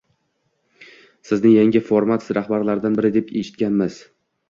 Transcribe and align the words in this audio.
Sizni 1.29 1.53
yangi 1.57 1.83
format 1.91 2.35
rahbarlaridan 2.41 3.01
biri 3.01 3.17
deb 3.21 3.33
eshitganmiz 3.45 4.05